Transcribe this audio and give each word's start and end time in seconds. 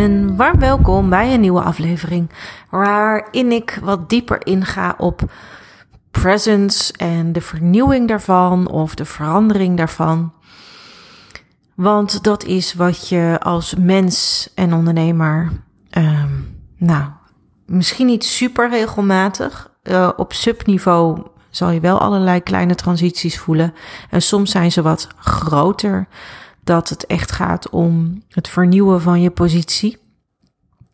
Een 0.00 0.36
warm 0.36 0.58
welkom 0.58 1.08
bij 1.08 1.34
een 1.34 1.40
nieuwe 1.40 1.62
aflevering 1.62 2.30
waarin 2.70 3.52
ik 3.52 3.78
wat 3.82 4.08
dieper 4.08 4.46
inga 4.46 4.94
op 4.98 5.32
presence 6.10 6.92
en 6.92 7.32
de 7.32 7.40
vernieuwing 7.40 8.08
daarvan 8.08 8.68
of 8.68 8.94
de 8.94 9.04
verandering 9.04 9.76
daarvan. 9.76 10.32
Want 11.74 12.24
dat 12.24 12.44
is 12.44 12.74
wat 12.74 13.08
je 13.08 13.36
als 13.40 13.74
mens 13.74 14.48
en 14.54 14.74
ondernemer, 14.74 15.50
um, 15.90 16.58
nou, 16.76 17.04
misschien 17.66 18.06
niet 18.06 18.24
super 18.24 18.70
regelmatig, 18.70 19.70
uh, 19.82 20.10
op 20.16 20.32
subniveau 20.32 21.26
zal 21.50 21.70
je 21.70 21.80
wel 21.80 21.98
allerlei 21.98 22.40
kleine 22.42 22.74
transities 22.74 23.38
voelen. 23.38 23.74
En 24.10 24.22
soms 24.22 24.50
zijn 24.50 24.72
ze 24.72 24.82
wat 24.82 25.08
groter 25.18 26.08
dat 26.70 26.88
het 26.88 27.06
echt 27.06 27.32
gaat 27.32 27.68
om 27.70 28.22
het 28.28 28.48
vernieuwen 28.48 29.00
van 29.00 29.20
je 29.20 29.30
positie 29.30 29.98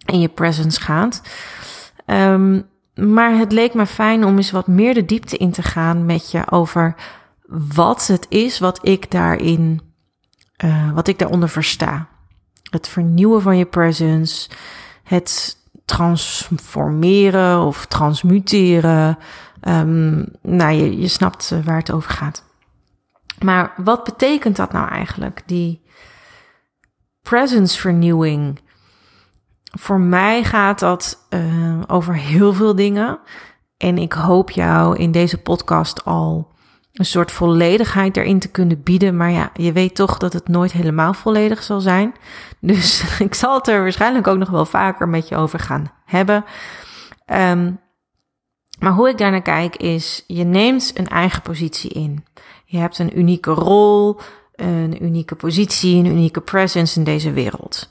en 0.04 0.20
je 0.20 0.28
presence 0.28 0.80
gaat. 0.80 1.22
Um, 2.06 2.66
maar 2.94 3.38
het 3.38 3.52
leek 3.52 3.74
me 3.74 3.86
fijn 3.86 4.24
om 4.24 4.36
eens 4.36 4.50
wat 4.50 4.66
meer 4.66 4.94
de 4.94 5.04
diepte 5.04 5.36
in 5.36 5.50
te 5.50 5.62
gaan 5.62 6.06
met 6.06 6.30
je 6.30 6.50
over 6.50 6.94
wat 7.74 8.06
het 8.06 8.26
is 8.28 8.58
wat 8.58 8.78
ik 8.82 9.10
daarin, 9.10 9.80
uh, 10.64 10.92
wat 10.92 11.08
ik 11.08 11.18
daaronder 11.18 11.48
versta. 11.48 12.08
Het 12.70 12.88
vernieuwen 12.88 13.42
van 13.42 13.56
je 13.56 13.66
presence, 13.66 14.50
het 15.02 15.56
transformeren 15.84 17.60
of 17.60 17.86
transmuteren. 17.86 19.18
Um, 19.68 20.26
nou, 20.42 20.72
je, 20.72 21.00
je 21.00 21.08
snapt 21.08 21.50
eh, 21.52 21.64
waar 21.64 21.78
het 21.78 21.92
over 21.92 22.10
gaat. 22.10 22.45
Maar 23.44 23.72
wat 23.76 24.04
betekent 24.04 24.56
dat 24.56 24.72
nou 24.72 24.88
eigenlijk? 24.88 25.42
Die 25.46 25.84
presence 27.22 27.80
vernieuwing. 27.80 28.60
Voor 29.78 30.00
mij 30.00 30.44
gaat 30.44 30.78
dat 30.78 31.26
uh, 31.30 31.80
over 31.86 32.14
heel 32.14 32.52
veel 32.52 32.74
dingen. 32.74 33.18
En 33.76 33.98
ik 33.98 34.12
hoop 34.12 34.50
jou 34.50 34.96
in 34.96 35.12
deze 35.12 35.38
podcast 35.38 36.04
al 36.04 36.54
een 36.92 37.04
soort 37.04 37.32
volledigheid 37.32 38.16
erin 38.16 38.38
te 38.38 38.50
kunnen 38.50 38.82
bieden. 38.82 39.16
Maar 39.16 39.30
ja, 39.30 39.50
je 39.54 39.72
weet 39.72 39.94
toch 39.94 40.18
dat 40.18 40.32
het 40.32 40.48
nooit 40.48 40.72
helemaal 40.72 41.14
volledig 41.14 41.62
zal 41.62 41.80
zijn. 41.80 42.14
Dus 42.60 43.04
ik 43.18 43.34
zal 43.34 43.54
het 43.54 43.68
er 43.68 43.82
waarschijnlijk 43.82 44.26
ook 44.26 44.38
nog 44.38 44.50
wel 44.50 44.66
vaker 44.66 45.08
met 45.08 45.28
je 45.28 45.36
over 45.36 45.58
gaan 45.58 45.92
hebben. 46.04 46.44
Um, 47.26 47.80
maar 48.78 48.92
hoe 48.92 49.08
ik 49.08 49.18
daarnaar 49.18 49.42
kijk 49.42 49.76
is, 49.76 50.24
je 50.26 50.44
neemt 50.44 50.90
een 50.94 51.08
eigen 51.08 51.42
positie 51.42 51.90
in. 51.90 52.24
Je 52.68 52.78
hebt 52.78 52.98
een 52.98 53.18
unieke 53.18 53.50
rol, 53.50 54.20
een 54.54 55.04
unieke 55.04 55.34
positie, 55.34 55.96
een 55.96 56.06
unieke 56.06 56.40
presence 56.40 56.98
in 56.98 57.04
deze 57.04 57.32
wereld. 57.32 57.88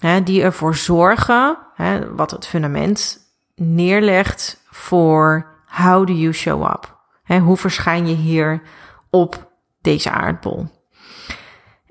Hè, 0.00 0.22
die 0.22 0.42
ervoor 0.42 0.74
zorgen, 0.74 1.58
hè, 1.74 2.14
wat 2.14 2.30
het 2.30 2.46
fundament 2.46 3.18
neerlegt 3.54 4.62
voor 4.70 5.46
how 5.66 6.06
do 6.06 6.12
you 6.12 6.32
show 6.32 6.62
up? 6.62 6.98
Hè, 7.22 7.38
hoe 7.38 7.56
verschijn 7.56 8.08
je 8.08 8.14
hier 8.14 8.62
op 9.10 9.50
deze 9.80 10.10
aardbol? 10.10 10.66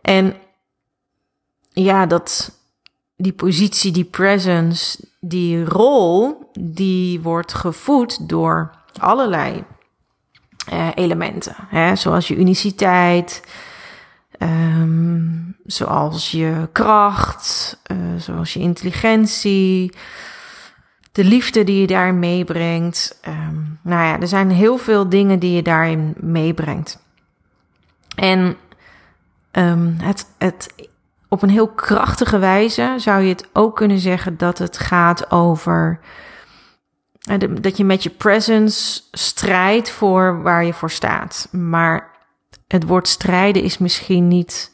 En 0.01 0.35
ja, 1.69 2.05
dat, 2.05 2.59
die 3.15 3.33
positie, 3.33 3.91
die 3.91 4.05
presence, 4.05 5.07
die 5.19 5.65
rol, 5.65 6.37
die 6.59 7.21
wordt 7.21 7.53
gevoed 7.53 8.29
door 8.29 8.71
allerlei 8.99 9.63
uh, 10.73 10.87
elementen. 10.95 11.55
Hè? 11.67 11.95
Zoals 11.95 12.27
je 12.27 12.35
uniciteit, 12.35 13.43
um, 14.39 15.55
zoals 15.65 16.31
je 16.31 16.69
kracht, 16.71 17.79
uh, 17.91 17.97
zoals 18.17 18.53
je 18.53 18.59
intelligentie, 18.59 19.93
de 21.11 21.23
liefde 21.23 21.63
die 21.63 21.81
je 21.81 21.87
daarin 21.87 22.19
meebrengt. 22.19 23.19
Um, 23.27 23.79
nou 23.81 24.05
ja, 24.05 24.19
er 24.19 24.27
zijn 24.27 24.51
heel 24.51 24.77
veel 24.77 25.09
dingen 25.09 25.39
die 25.39 25.55
je 25.55 25.61
daarin 25.61 26.13
meebrengt. 26.19 26.99
En 28.15 28.55
um, 29.51 29.95
het, 29.99 30.25
het 30.37 30.73
op 31.27 31.41
een 31.41 31.49
heel 31.49 31.67
krachtige 31.67 32.39
wijze 32.39 32.93
zou 32.97 33.21
je 33.21 33.29
het 33.29 33.47
ook 33.53 33.75
kunnen 33.75 33.99
zeggen 33.99 34.37
dat 34.37 34.57
het 34.57 34.77
gaat 34.77 35.31
over 35.31 35.99
eh, 37.27 37.49
dat 37.61 37.77
je 37.77 37.85
met 37.85 38.03
je 38.03 38.09
presence 38.09 39.01
strijdt 39.11 39.89
voor 39.89 40.41
waar 40.41 40.65
je 40.65 40.73
voor 40.73 40.91
staat. 40.91 41.47
Maar 41.51 42.11
het 42.67 42.83
woord 42.83 43.07
strijden 43.07 43.63
is 43.63 43.77
misschien 43.77 44.27
niet 44.27 44.71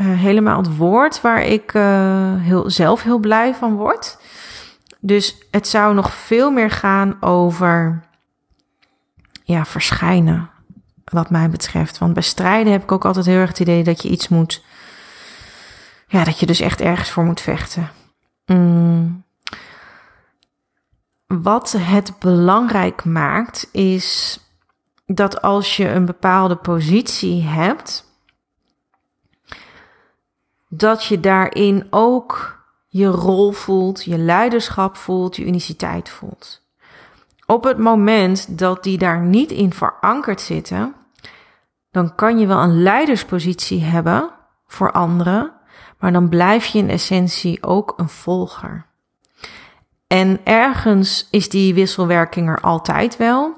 uh, 0.00 0.18
helemaal 0.18 0.56
het 0.56 0.76
woord 0.76 1.20
waar 1.20 1.42
ik 1.42 1.74
uh, 1.74 2.34
heel, 2.36 2.70
zelf 2.70 3.02
heel 3.02 3.18
blij 3.18 3.54
van 3.54 3.74
word. 3.74 4.18
Dus 5.00 5.36
het 5.50 5.68
zou 5.68 5.94
nog 5.94 6.14
veel 6.14 6.50
meer 6.50 6.70
gaan 6.70 7.16
over 7.22 8.02
ja, 9.44 9.64
verschijnen, 9.64 10.50
wat 11.04 11.30
mij 11.30 11.50
betreft. 11.50 11.98
Want 11.98 12.12
bij 12.12 12.22
strijden 12.22 12.72
heb 12.72 12.82
ik 12.82 12.92
ook 12.92 13.04
altijd 13.04 13.26
heel 13.26 13.38
erg 13.38 13.48
het 13.48 13.60
idee 13.60 13.84
dat 13.84 14.02
je 14.02 14.08
iets 14.08 14.28
moet. 14.28 14.62
Ja, 16.06 16.24
dat 16.24 16.38
je 16.38 16.46
dus 16.46 16.60
echt 16.60 16.80
ergens 16.80 17.10
voor 17.10 17.24
moet 17.24 17.40
vechten. 17.40 17.90
Mm. 18.46 19.24
Wat 21.40 21.72
het 21.78 22.18
belangrijk 22.18 23.04
maakt, 23.04 23.68
is 23.70 24.40
dat 25.06 25.42
als 25.42 25.76
je 25.76 25.88
een 25.88 26.04
bepaalde 26.04 26.56
positie 26.56 27.42
hebt, 27.42 28.04
dat 30.68 31.04
je 31.04 31.20
daarin 31.20 31.86
ook 31.90 32.60
je 32.88 33.06
rol 33.06 33.52
voelt, 33.52 34.04
je 34.04 34.18
leiderschap 34.18 34.96
voelt, 34.96 35.36
je 35.36 35.44
uniciteit 35.44 36.08
voelt. 36.08 36.62
Op 37.46 37.64
het 37.64 37.78
moment 37.78 38.58
dat 38.58 38.82
die 38.82 38.98
daar 38.98 39.20
niet 39.20 39.50
in 39.50 39.72
verankerd 39.72 40.40
zitten, 40.40 40.94
dan 41.90 42.14
kan 42.14 42.38
je 42.38 42.46
wel 42.46 42.62
een 42.62 42.82
leiderspositie 42.82 43.82
hebben 43.82 44.30
voor 44.66 44.92
anderen, 44.92 45.52
maar 45.98 46.12
dan 46.12 46.28
blijf 46.28 46.66
je 46.66 46.78
in 46.78 46.90
essentie 46.90 47.62
ook 47.62 47.94
een 47.96 48.08
volger. 48.08 48.90
En 50.12 50.40
ergens 50.44 51.28
is 51.30 51.48
die 51.48 51.74
wisselwerking 51.74 52.48
er 52.48 52.60
altijd 52.60 53.16
wel. 53.16 53.56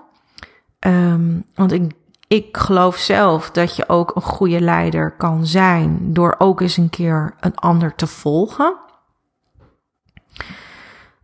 Um, 0.81 1.45
want 1.55 1.73
ik, 1.73 1.93
ik 2.29 2.57
geloof 2.57 2.97
zelf 2.97 3.51
dat 3.51 3.77
je 3.77 3.89
ook 3.89 4.17
een 4.17 4.23
goede 4.23 4.61
leider 4.61 5.17
kan 5.17 5.47
zijn 5.47 6.13
door 6.13 6.35
ook 6.39 6.61
eens 6.61 6.77
een 6.77 6.91
keer 6.91 7.35
een 7.41 7.55
ander 7.55 7.95
te 7.95 8.07
volgen. 8.07 8.77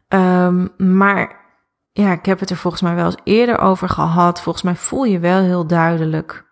Um, 0.08 0.70
maar 0.76 1.36
ja, 1.92 2.12
ik 2.12 2.26
heb 2.26 2.40
het 2.40 2.50
er 2.50 2.56
volgens 2.56 2.82
mij 2.82 2.94
wel 2.94 3.04
eens 3.04 3.20
eerder 3.24 3.58
over 3.58 3.88
gehad. 3.88 4.40
Volgens 4.40 4.64
mij 4.64 4.76
voel 4.76 5.04
je 5.04 5.18
wel 5.18 5.40
heel 5.40 5.66
duidelijk 5.66 6.44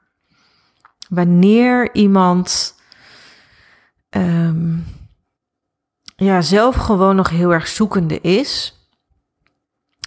wanneer 1.08 1.94
iemand 1.94 2.74
um, 4.10 4.84
ja, 6.24 6.40
zelf 6.40 6.76
gewoon 6.76 7.16
nog 7.16 7.30
heel 7.30 7.52
erg 7.52 7.68
zoekende 7.68 8.20
is. 8.20 8.72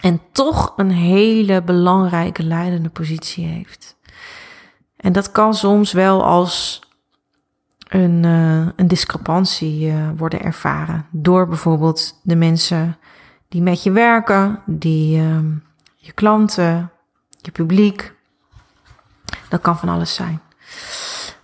En 0.02 0.22
toch 0.32 0.74
een 0.76 0.92
hele 0.92 1.64
belangrijke 1.64 2.44
leidende 2.44 2.90
positie 2.90 3.46
heeft. 3.46 3.98
En 4.98 5.12
dat 5.14 5.32
kan 5.32 5.54
soms 5.54 5.92
wel 5.92 6.24
als 6.26 6.82
een, 7.88 8.24
uh, 8.24 8.68
een 8.76 8.88
discrepantie 8.88 9.88
uh, 9.88 10.10
worden 10.18 10.42
ervaren. 10.42 11.06
Door 11.12 11.48
bijvoorbeeld 11.48 12.20
de 12.24 12.36
mensen 12.36 12.98
die 13.48 13.62
met 13.62 13.84
je 13.84 13.92
werken, 13.92 14.62
die, 14.66 15.18
uh, 15.18 15.38
je 15.96 16.12
klanten, 16.12 16.92
je 17.42 17.52
publiek. 17.52 18.14
Dat 19.50 19.62
kan 19.62 19.78
van 19.78 19.90
alles 19.90 20.14
zijn. 20.14 20.42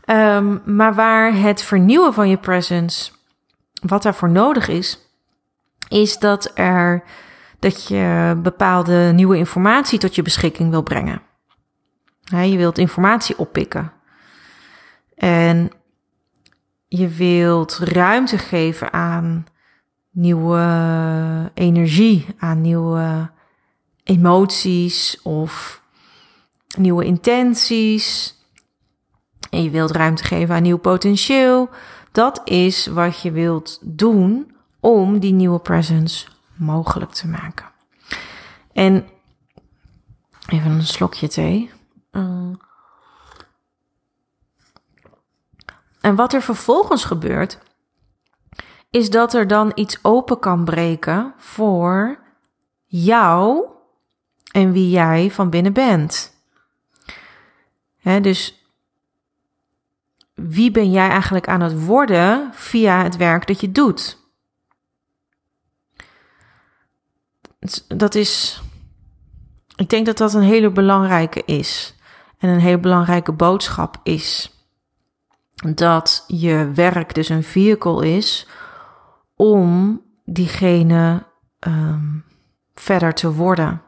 Um, 0.05 0.61
maar 0.65 0.95
waar 0.95 1.33
het 1.33 1.61
vernieuwen 1.61 2.13
van 2.13 2.29
je 2.29 2.37
presence 2.37 3.11
wat 3.87 4.03
daarvoor 4.03 4.29
nodig 4.29 4.67
is, 4.67 4.99
is 5.89 6.19
dat 6.19 6.51
er 6.53 7.03
dat 7.59 7.87
je 7.87 8.37
bepaalde 8.43 9.11
nieuwe 9.13 9.37
informatie 9.37 9.99
tot 9.99 10.15
je 10.15 10.21
beschikking 10.21 10.69
wil 10.69 10.83
brengen. 10.83 11.21
je 12.21 12.57
wilt 12.57 12.77
informatie 12.77 13.37
oppikken. 13.37 13.91
En 15.15 15.71
je 16.87 17.07
wilt 17.07 17.77
ruimte 17.77 18.37
geven 18.37 18.93
aan 18.93 19.45
nieuwe 20.11 21.51
energie, 21.53 22.25
aan 22.37 22.61
nieuwe 22.61 23.29
emoties 24.03 25.21
of 25.23 25.81
nieuwe 26.77 27.05
intenties. 27.05 28.35
En 29.49 29.63
je 29.63 29.69
wilt 29.69 29.91
ruimte 29.91 30.23
geven 30.23 30.55
aan 30.55 30.63
nieuw 30.63 30.77
potentieel. 30.77 31.69
Dat 32.17 32.41
is 32.43 32.87
wat 32.87 33.21
je 33.21 33.31
wilt 33.31 33.79
doen 33.81 34.55
om 34.79 35.19
die 35.19 35.33
nieuwe 35.33 35.59
presence 35.59 36.27
mogelijk 36.55 37.11
te 37.11 37.27
maken. 37.27 37.65
En 38.73 39.07
even 40.47 40.71
een 40.71 40.83
slokje 40.83 41.27
thee. 41.27 41.71
Uh. 42.11 42.53
En 46.01 46.15
wat 46.15 46.33
er 46.33 46.41
vervolgens 46.41 47.03
gebeurt, 47.03 47.59
is 48.89 49.09
dat 49.09 49.33
er 49.33 49.47
dan 49.47 49.71
iets 49.75 49.99
open 50.01 50.39
kan 50.39 50.65
breken 50.65 51.33
voor 51.37 52.19
jou 52.85 53.65
en 54.51 54.71
wie 54.71 54.89
jij 54.89 55.31
van 55.31 55.49
binnen 55.49 55.73
bent. 55.73 56.33
dus 58.01 58.66
wie 60.37 60.71
ben 60.71 60.91
jij 60.91 61.09
eigenlijk 61.09 61.47
aan 61.47 61.61
het 61.61 61.85
worden 61.85 62.49
via 62.53 63.03
het 63.03 63.15
werk 63.15 63.47
dat 63.47 63.61
je 63.61 63.71
doet? 63.71 64.17
Dat 67.87 68.15
is, 68.15 68.61
ik 69.75 69.89
denk 69.89 70.05
dat 70.05 70.17
dat 70.17 70.33
een 70.33 70.41
hele 70.41 70.71
belangrijke 70.71 71.43
is. 71.45 71.95
En 72.37 72.49
een 72.49 72.59
hele 72.59 72.79
belangrijke 72.79 73.31
boodschap 73.31 73.99
is 74.03 74.51
dat 75.73 76.23
je 76.27 76.71
werk 76.73 77.13
dus 77.13 77.29
een 77.29 77.43
vehicle 77.43 78.15
is 78.15 78.47
om 79.35 80.01
diegene 80.25 81.25
um, 81.59 82.23
verder 82.75 83.13
te 83.13 83.33
worden. 83.33 83.81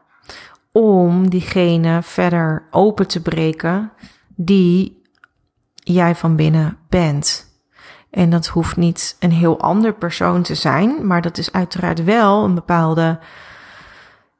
Om 0.72 1.30
diegene 1.30 2.02
verder 2.02 2.66
open 2.70 3.08
te 3.08 3.22
breken 3.22 3.92
die 4.28 4.99
jij 5.80 6.14
van 6.14 6.36
binnen 6.36 6.76
bent. 6.88 7.48
En 8.10 8.30
dat 8.30 8.46
hoeft 8.46 8.76
niet 8.76 9.16
een 9.18 9.32
heel 9.32 9.60
ander 9.60 9.92
persoon 9.92 10.42
te 10.42 10.54
zijn, 10.54 11.06
maar 11.06 11.22
dat 11.22 11.38
is 11.38 11.52
uiteraard 11.52 12.04
wel 12.04 12.44
een 12.44 12.54
bepaalde 12.54 13.18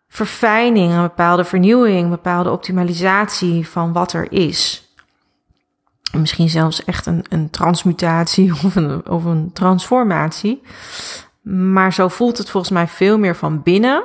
verfijning, 0.08 0.92
een 0.92 1.02
bepaalde 1.02 1.44
vernieuwing, 1.44 2.04
een 2.04 2.10
bepaalde 2.10 2.50
optimalisatie 2.50 3.68
van 3.68 3.92
wat 3.92 4.12
er 4.12 4.32
is. 4.32 4.88
Misschien 6.12 6.48
zelfs 6.48 6.84
echt 6.84 7.06
een, 7.06 7.24
een 7.28 7.50
transmutatie 7.50 8.52
of 8.64 8.76
een, 8.76 9.08
of 9.08 9.24
een 9.24 9.50
transformatie. 9.52 10.62
Maar 11.42 11.92
zo 11.92 12.08
voelt 12.08 12.38
het 12.38 12.50
volgens 12.50 12.72
mij 12.72 12.88
veel 12.88 13.18
meer 13.18 13.36
van 13.36 13.62
binnen 13.62 14.04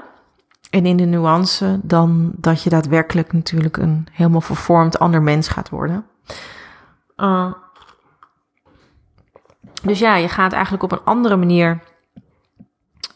en 0.70 0.86
in 0.86 0.98
de 0.98 1.06
nuance 1.06 1.80
dan 1.84 2.32
dat 2.36 2.64
je 2.64 2.70
daadwerkelijk 2.70 3.34
natuurlijk 3.34 3.78
een 3.78 4.08
helemaal 4.12 4.42
vervormd 4.42 5.00
ander 5.00 5.22
mens 5.22 5.48
gaat 5.48 5.70
worden. 5.70 6.06
Uh, 7.18 7.54
dus 9.84 10.00
ja, 10.00 10.16
je 10.16 10.30
gaat 10.30 10.54
eigenlijk 10.54 10.84
op 10.84 10.92
een 10.92 11.04
andere 11.04 11.36
manier 11.36 11.80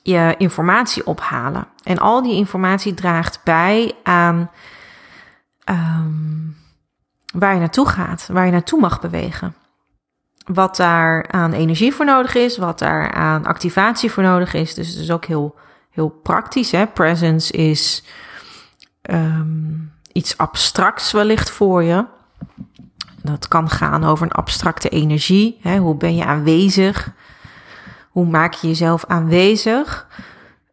je 0.03 0.35
informatie 0.37 1.05
ophalen. 1.05 1.67
En 1.83 1.97
al 1.97 2.21
die 2.21 2.35
informatie 2.35 2.93
draagt 2.93 3.43
bij 3.43 3.93
aan 4.03 4.51
um, 5.65 6.57
waar 7.33 7.53
je 7.53 7.59
naartoe 7.59 7.87
gaat, 7.87 8.27
waar 8.31 8.45
je 8.45 8.51
naartoe 8.51 8.79
mag 8.79 9.01
bewegen. 9.01 9.55
Wat 10.45 10.75
daar 10.75 11.27
aan 11.27 11.53
energie 11.53 11.93
voor 11.93 12.05
nodig 12.05 12.35
is, 12.35 12.57
wat 12.57 12.79
daar 12.79 13.11
aan 13.11 13.45
activatie 13.45 14.11
voor 14.11 14.23
nodig 14.23 14.53
is. 14.53 14.73
Dus 14.73 14.87
het 14.87 14.97
is 14.97 15.11
ook 15.11 15.25
heel, 15.25 15.55
heel 15.89 16.09
praktisch. 16.09 16.71
Hè? 16.71 16.87
Presence 16.87 17.53
is 17.53 18.03
um, 19.01 19.93
iets 20.11 20.37
abstracts 20.37 21.11
wellicht 21.11 21.49
voor 21.49 21.83
je. 21.83 22.05
Dat 23.23 23.47
kan 23.47 23.69
gaan 23.69 24.03
over 24.03 24.25
een 24.25 24.31
abstracte 24.31 24.89
energie. 24.89 25.57
Hè? 25.61 25.77
Hoe 25.77 25.95
ben 25.95 26.15
je 26.15 26.25
aanwezig? 26.25 27.13
Hoe 28.09 28.25
maak 28.25 28.53
je 28.53 28.67
jezelf 28.67 29.05
aanwezig? 29.05 30.07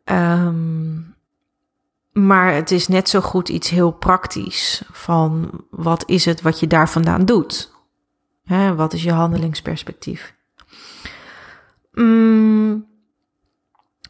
Um, 0.05 1.15
maar 2.13 2.55
het 2.55 2.71
is 2.71 2.89
net 2.89 3.09
zo 3.09 3.21
goed 3.21 3.49
iets 3.49 3.71
heel 3.71 3.91
praktisch. 3.91 4.83
Van 4.93 5.51
wat 5.71 6.09
is 6.09 6.25
het 6.25 6.43
wat 6.43 6.61
je 6.61 6.67
daar 6.67 6.89
vandaan 6.89 7.25
doet? 7.25 7.75
Hè, 8.45 8.75
wat 8.75 8.93
is 8.93 9.03
je 9.03 9.13
handelingsperspectief? 9.13 10.35
Mm, 11.93 12.87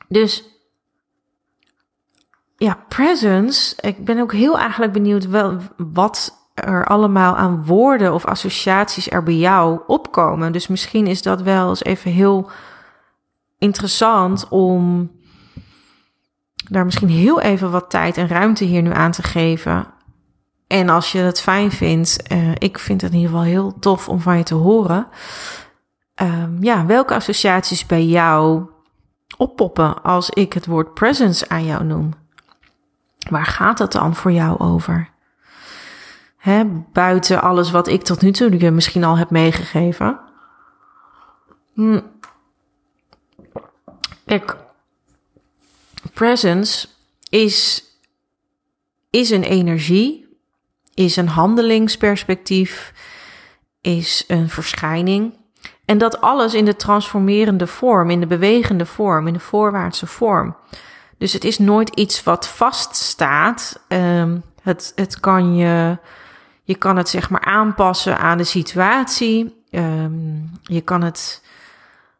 dus 0.08 0.44
ja, 2.56 2.84
presence. 2.88 3.76
Ik 3.80 4.04
ben 4.04 4.20
ook 4.20 4.32
heel 4.32 4.58
eigenlijk 4.58 4.92
benieuwd 4.92 5.26
wel 5.26 5.58
wat 5.76 6.35
er 6.64 6.86
allemaal 6.86 7.36
aan 7.36 7.64
woorden 7.64 8.14
of 8.14 8.24
associaties 8.24 9.10
er 9.10 9.22
bij 9.22 9.36
jou 9.36 9.80
opkomen. 9.86 10.52
Dus 10.52 10.66
misschien 10.66 11.06
is 11.06 11.22
dat 11.22 11.42
wel 11.42 11.68
eens 11.68 11.84
even 11.84 12.10
heel 12.10 12.50
interessant 13.58 14.48
om 14.48 15.10
daar 16.70 16.84
misschien 16.84 17.08
heel 17.08 17.40
even 17.40 17.70
wat 17.70 17.90
tijd 17.90 18.16
en 18.16 18.28
ruimte 18.28 18.64
hier 18.64 18.82
nu 18.82 18.92
aan 18.92 19.10
te 19.10 19.22
geven. 19.22 19.86
En 20.66 20.88
als 20.88 21.12
je 21.12 21.18
het 21.18 21.40
fijn 21.40 21.70
vindt, 21.70 22.32
uh, 22.32 22.50
ik 22.58 22.78
vind 22.78 23.00
het 23.00 23.10
in 23.10 23.16
ieder 23.16 23.30
geval 23.30 23.46
heel 23.46 23.78
tof 23.78 24.08
om 24.08 24.20
van 24.20 24.36
je 24.36 24.42
te 24.42 24.54
horen. 24.54 25.06
Um, 26.22 26.56
ja, 26.60 26.86
welke 26.86 27.14
associaties 27.14 27.86
bij 27.86 28.04
jou 28.04 28.66
oppoppen 29.36 30.02
als 30.02 30.30
ik 30.30 30.52
het 30.52 30.66
woord 30.66 30.94
presence 30.94 31.48
aan 31.48 31.64
jou 31.64 31.84
noem? 31.84 32.14
Waar 33.30 33.46
gaat 33.46 33.78
het 33.78 33.92
dan 33.92 34.14
voor 34.14 34.32
jou 34.32 34.58
over? 34.58 35.14
Buiten 36.92 37.42
alles 37.42 37.70
wat 37.70 37.88
ik 37.88 38.02
tot 38.02 38.20
nu 38.20 38.32
toe 38.32 38.60
je 38.60 38.70
misschien 38.70 39.04
al 39.04 39.18
heb 39.18 39.30
meegegeven. 39.30 40.18
Hm. 41.74 42.00
Kijk, 44.26 44.56
presence 46.12 46.88
is, 47.28 47.84
is 49.10 49.30
een 49.30 49.42
energie, 49.42 50.38
is 50.94 51.16
een 51.16 51.28
handelingsperspectief, 51.28 52.92
is 53.80 54.24
een 54.28 54.48
verschijning. 54.48 55.34
En 55.84 55.98
dat 55.98 56.20
alles 56.20 56.54
in 56.54 56.64
de 56.64 56.76
transformerende 56.76 57.66
vorm, 57.66 58.10
in 58.10 58.20
de 58.20 58.26
bewegende 58.26 58.86
vorm, 58.86 59.26
in 59.26 59.32
de 59.32 59.40
voorwaartse 59.40 60.06
vorm. 60.06 60.56
Dus 61.18 61.32
het 61.32 61.44
is 61.44 61.58
nooit 61.58 61.88
iets 61.88 62.22
wat 62.22 62.48
vaststaat. 62.48 63.80
Um, 63.88 64.42
het, 64.62 64.92
het 64.94 65.20
kan 65.20 65.56
je, 65.56 65.98
je 66.66 66.74
kan 66.74 66.96
het 66.96 67.08
zeg 67.08 67.30
maar 67.30 67.44
aanpassen 67.44 68.18
aan 68.18 68.38
de 68.38 68.44
situatie. 68.44 69.64
Um, 69.70 70.50
je 70.62 70.80
kan 70.80 71.02
het 71.02 71.44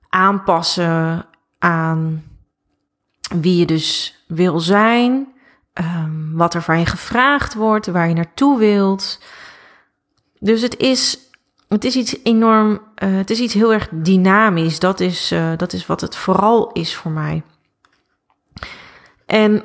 aanpassen 0.09 1.27
aan 1.59 2.25
wie 3.29 3.57
je 3.57 3.67
dus 3.67 4.19
wil 4.27 4.61
zijn, 4.61 5.33
um, 5.75 6.37
wat 6.37 6.55
er 6.55 6.63
van 6.63 6.79
je 6.79 6.87
gevraagd 6.87 7.55
wordt, 7.55 7.87
waar 7.87 8.09
je 8.09 8.15
naartoe 8.15 8.59
wilt. 8.59 9.23
Dus 10.39 10.63
het 10.63 10.77
is, 10.77 11.19
het 11.69 11.85
is 11.85 11.97
iets 11.97 12.17
enorm, 12.23 12.71
uh, 12.71 13.17
het 13.17 13.31
is 13.31 13.41
iets 13.41 13.55
heel 13.55 13.73
erg 13.73 13.89
dynamisch. 13.91 14.79
Dat 14.79 15.01
is, 15.01 15.33
uh, 15.33 15.53
dat 15.57 15.73
is 15.73 15.87
wat 15.87 16.01
het 16.01 16.17
vooral 16.17 16.73
is 16.73 16.97
voor 16.97 17.11
mij. 17.11 17.43
En 19.27 19.65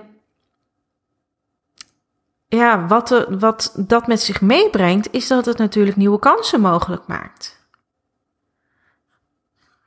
ja, 2.58 2.88
wat, 2.88 3.08
de, 3.08 3.36
wat 3.40 3.74
dat 3.78 4.08
met 4.08 4.22
zich 4.22 4.42
meebrengt, 4.42 5.12
is 5.12 5.28
dat 5.28 5.46
het 5.46 5.58
natuurlijk 5.58 5.98
nieuwe 5.98 6.20
kansen 6.20 6.62
mogelijk 6.62 7.08
maakt. 7.08 7.60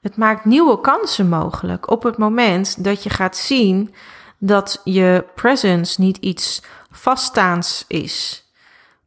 Het 0.00 0.16
maakt 0.16 0.44
nieuwe 0.44 0.80
kansen 0.80 1.28
mogelijk 1.28 1.90
op 1.90 2.02
het 2.02 2.18
moment 2.18 2.84
dat 2.84 3.02
je 3.02 3.10
gaat 3.10 3.36
zien 3.36 3.94
dat 4.38 4.80
je 4.84 5.24
presence 5.34 6.00
niet 6.00 6.16
iets 6.16 6.62
vaststaands 6.90 7.84
is, 7.88 8.44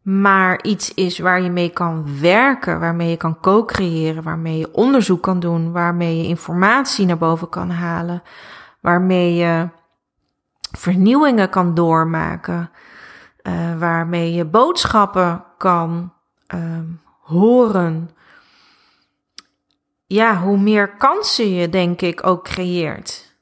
maar 0.02 0.64
iets 0.64 0.94
is 0.94 1.20
waar 1.20 1.42
je 1.42 1.50
mee 1.50 1.70
kan 1.70 2.20
werken, 2.20 2.80
waarmee 2.80 3.10
je 3.10 3.18
kan 3.18 3.40
co-creëren, 3.40 4.24
waarmee 4.24 4.58
je 4.58 4.74
onderzoek 4.74 5.24
kan 5.24 5.40
doen, 5.40 5.72
waarmee 5.72 6.18
je 6.18 6.28
informatie 6.28 7.06
naar 7.06 7.18
boven 7.18 7.50
kan 7.50 7.70
halen, 7.70 8.24
waarmee 8.82 9.36
je 9.36 9.70
vernieuwingen 10.78 11.50
kan 11.50 11.74
doormaken, 11.74 12.72
uh, 13.48 13.80
waarmee 13.80 14.34
je 14.34 14.46
boodschappen 14.46 15.44
kan 15.58 16.14
uh, 16.56 16.80
horen, 17.22 18.10
ja, 20.06 20.42
hoe 20.42 20.58
meer 20.58 20.96
kansen 20.96 21.54
je 21.54 21.70
denk 21.70 22.02
ik 22.02 22.28
ook 22.28 22.44
creëert 22.44 23.38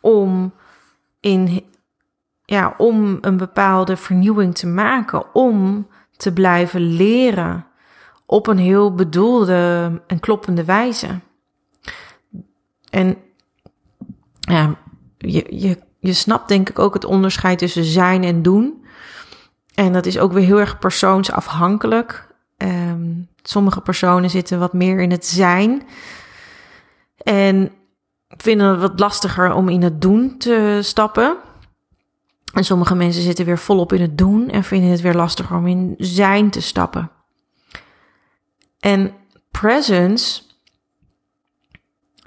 om 0.00 0.52
in 1.20 1.64
ja, 2.44 2.74
om 2.78 3.18
een 3.20 3.36
bepaalde 3.36 3.96
vernieuwing 3.96 4.54
te 4.54 4.66
maken, 4.66 5.34
om 5.34 5.86
te 6.16 6.32
blijven 6.32 6.80
leren 6.80 7.66
op 8.26 8.46
een 8.46 8.58
heel 8.58 8.94
bedoelde 8.94 9.90
en 10.06 10.20
kloppende 10.20 10.64
wijze. 10.64 11.20
En 12.90 13.16
ja, 14.40 14.74
je, 15.18 15.46
je, 15.48 15.78
je 15.98 16.12
snapt 16.12 16.48
denk 16.48 16.68
ik 16.68 16.78
ook 16.78 16.94
het 16.94 17.04
onderscheid 17.04 17.58
tussen 17.58 17.84
zijn 17.84 18.24
en 18.24 18.42
doen. 18.42 18.85
En 19.76 19.92
dat 19.92 20.06
is 20.06 20.18
ook 20.18 20.32
weer 20.32 20.44
heel 20.44 20.60
erg 20.60 20.78
persoonsafhankelijk. 20.78 22.34
Um, 22.56 23.28
sommige 23.42 23.80
personen 23.80 24.30
zitten 24.30 24.58
wat 24.58 24.72
meer 24.72 25.00
in 25.00 25.10
het 25.10 25.26
zijn. 25.26 25.82
En 27.16 27.72
vinden 28.28 28.66
het 28.66 28.80
wat 28.80 29.00
lastiger 29.00 29.52
om 29.52 29.68
in 29.68 29.82
het 29.82 30.00
doen 30.00 30.38
te 30.38 30.78
stappen. 30.82 31.36
En 32.52 32.64
sommige 32.64 32.94
mensen 32.94 33.22
zitten 33.22 33.44
weer 33.44 33.58
volop 33.58 33.92
in 33.92 34.00
het 34.00 34.18
doen 34.18 34.50
en 34.50 34.64
vinden 34.64 34.90
het 34.90 35.00
weer 35.00 35.14
lastiger 35.14 35.56
om 35.56 35.66
in 35.66 35.94
zijn 35.98 36.50
te 36.50 36.60
stappen. 36.60 37.10
En 38.78 39.14
presence, 39.50 40.42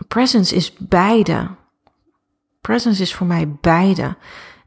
presence 0.08 0.56
is 0.56 0.74
beide. 0.78 1.48
Presence 2.62 3.02
is 3.02 3.16
voor 3.16 3.28
mij 3.28 3.50
beide. 3.62 4.18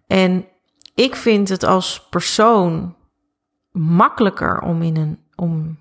En 0.06 0.46
ik 0.94 1.16
vind 1.16 1.48
het 1.48 1.62
als 1.62 2.06
persoon 2.10 2.94
makkelijker 3.70 4.60
om 4.60 4.82
in 4.82 4.96
een 4.96 5.18
om 5.36 5.78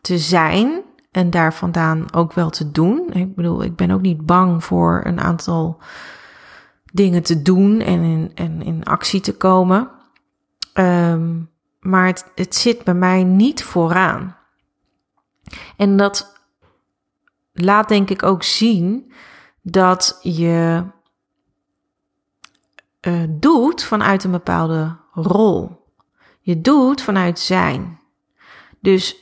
te 0.00 0.18
zijn 0.18 0.82
en 1.10 1.30
daar 1.30 1.54
vandaan 1.54 2.12
ook 2.14 2.32
wel 2.32 2.50
te 2.50 2.70
doen. 2.70 3.12
Ik 3.12 3.34
bedoel, 3.34 3.62
ik 3.62 3.76
ben 3.76 3.90
ook 3.90 4.00
niet 4.00 4.26
bang 4.26 4.64
voor 4.64 5.00
een 5.04 5.20
aantal 5.20 5.78
dingen 6.92 7.22
te 7.22 7.42
doen 7.42 7.80
en 7.80 8.02
in, 8.02 8.30
en 8.34 8.62
in 8.62 8.84
actie 8.84 9.20
te 9.20 9.36
komen. 9.36 9.90
Um, 10.74 11.50
maar 11.80 12.06
het, 12.06 12.30
het 12.34 12.54
zit 12.54 12.84
bij 12.84 12.94
mij 12.94 13.24
niet 13.24 13.64
vooraan. 13.64 14.36
En 15.76 15.96
dat 15.96 16.40
laat 17.52 17.88
denk 17.88 18.10
ik 18.10 18.22
ook 18.22 18.42
zien 18.42 19.12
dat 19.62 20.18
je 20.22 20.84
uh, 23.00 23.22
doet 23.28 23.82
vanuit 23.82 24.24
een 24.24 24.30
bepaalde 24.30 24.96
rol. 25.12 25.88
Je 26.40 26.60
doet 26.60 27.02
vanuit 27.02 27.38
zijn. 27.38 28.00
Dus 28.80 29.16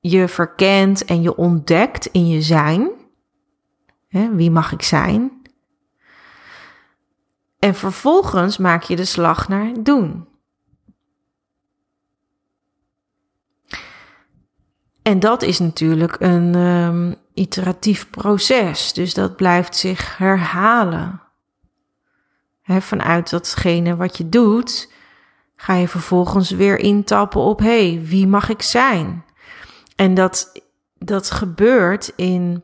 je 0.00 0.28
verkent 0.28 1.04
en 1.04 1.22
je 1.22 1.36
ontdekt 1.36 2.06
in 2.06 2.28
je 2.28 2.42
zijn. 2.42 2.90
Hè, 4.08 4.34
wie 4.34 4.50
mag 4.50 4.72
ik 4.72 4.82
zijn? 4.82 5.42
En 7.58 7.74
vervolgens 7.74 8.58
maak 8.58 8.82
je 8.82 8.96
de 8.96 9.04
slag 9.04 9.48
naar 9.48 9.72
doen. 9.82 10.28
En 15.02 15.20
dat 15.20 15.42
is 15.42 15.58
natuurlijk 15.58 16.16
een 16.20 16.54
um, 16.54 17.14
iteratief 17.34 18.10
proces. 18.10 18.92
Dus 18.92 19.14
dat 19.14 19.36
blijft 19.36 19.76
zich 19.76 20.18
herhalen. 20.18 21.22
Vanuit 22.68 23.30
datgene 23.30 23.96
wat 23.96 24.16
je 24.16 24.28
doet, 24.28 24.92
ga 25.56 25.74
je 25.74 25.88
vervolgens 25.88 26.50
weer 26.50 26.78
intappen 26.78 27.40
op: 27.40 27.58
hé, 27.58 27.92
hey, 27.92 28.04
wie 28.04 28.26
mag 28.26 28.48
ik 28.48 28.62
zijn? 28.62 29.24
En 29.96 30.14
dat, 30.14 30.62
dat 30.98 31.30
gebeurt 31.30 32.12
in 32.16 32.62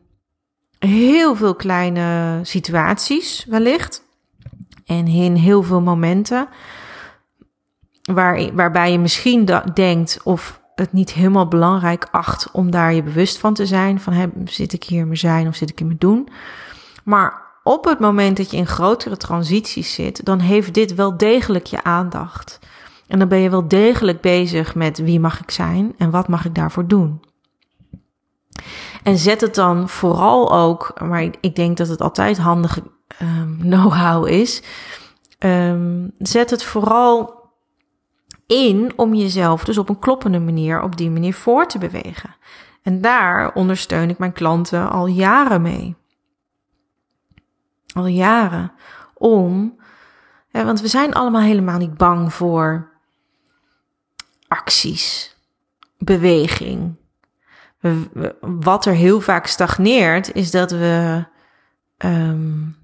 heel 0.79 1.37
veel 1.37 1.55
kleine 1.55 2.41
situaties, 2.43 3.45
wellicht. 3.49 4.03
En 4.87 5.07
in 5.07 5.35
heel 5.35 5.63
veel 5.63 5.81
momenten. 5.81 6.49
Waar, 8.03 8.55
waarbij 8.55 8.93
je 8.93 8.99
misschien 8.99 9.63
denkt 9.75 10.21
of 10.23 10.63
het 10.75 10.93
niet 10.93 11.13
helemaal 11.13 11.49
belangrijk 11.49 12.09
acht 12.11 12.51
om 12.51 12.71
daar 12.71 12.95
je 12.95 13.03
bewust 13.03 13.39
van 13.39 13.55
te 13.55 13.67
zijn. 13.67 14.01
Van 14.01 14.13
hè, 14.13 14.27
zit 14.45 14.73
ik 14.73 14.85
hier 14.85 15.01
in 15.01 15.07
mijn 15.07 15.19
zijn 15.19 15.47
of 15.47 15.57
zit 15.57 15.71
ik 15.71 15.81
in 15.81 15.87
mijn 15.87 15.99
doen? 15.99 16.29
Maar 17.05 17.44
op 17.65 17.85
het 17.85 17.99
moment 17.99 18.37
dat 18.37 18.51
je 18.51 18.57
in 18.57 18.67
grotere 18.67 19.17
transities 19.17 19.95
zit, 19.95 20.25
dan 20.25 20.39
heeft 20.39 20.75
dit 20.75 20.95
wel 20.95 21.17
degelijk 21.17 21.67
je 21.67 21.83
aandacht. 21.83 22.59
En 23.07 23.19
dan 23.19 23.29
ben 23.29 23.39
je 23.39 23.51
wel 23.51 23.69
degelijk 23.69 24.21
bezig 24.21 24.75
met 24.75 24.99
wie 24.99 25.21
mag 25.21 25.41
ik 25.41 25.51
zijn 25.51 25.95
en 25.99 26.11
wat 26.11 26.29
mag 26.29 26.45
ik 26.45 26.55
daarvoor 26.55 26.87
doen. 26.87 27.23
En 29.03 29.19
zet 29.19 29.41
het 29.41 29.55
dan 29.55 29.89
vooral 29.89 30.53
ook, 30.53 30.93
maar 31.03 31.23
ik 31.41 31.57
denk 31.57 31.77
dat 31.77 31.89
het 31.89 32.01
altijd 32.01 32.39
handige 32.39 32.83
um, 33.23 33.59
know-how 33.71 34.29
is. 34.29 34.63
Um, 35.39 36.13
zet 36.19 36.51
het 36.51 36.65
vooral 36.65 37.43
in 38.47 38.93
om 38.97 39.15
jezelf 39.15 39.65
dus 39.65 39.79
op 39.79 39.89
een 39.89 39.99
kloppende 39.99 40.39
manier 40.39 40.83
op 40.83 40.97
die 40.97 41.11
manier 41.11 41.35
voor 41.35 41.67
te 41.67 41.79
bewegen. 41.79 42.37
En 42.83 43.01
daar 43.01 43.53
ondersteun 43.55 44.11
ik 44.11 44.19
mijn 44.19 44.33
klanten 44.33 44.91
al 44.91 45.07
jaren 45.07 45.63
mee. 45.63 45.97
Al 47.95 48.07
jaren. 48.07 48.73
Om, 49.15 49.81
hè, 50.49 50.65
want 50.65 50.81
we 50.81 50.89
zijn 50.89 51.15
allemaal 51.15 51.43
helemaal 51.43 51.79
niet 51.79 51.97
bang 51.97 52.33
voor 52.33 52.93
acties, 54.49 55.37
beweging. 55.99 56.97
wat 58.41 58.87
er 58.87 58.95
heel 58.95 59.21
vaak 59.21 59.47
stagneert, 59.47 60.33
is 60.33 60.51
dat 60.51 60.71
we 60.71 61.25
um, 61.99 62.77